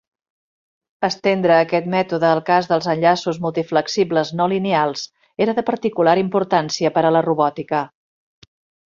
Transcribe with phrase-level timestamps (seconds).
[1.07, 5.05] Estendre aquest mètode al cas dels enllaços multiflexibles no lineals
[5.47, 7.83] era de particular importància per a la robòtica.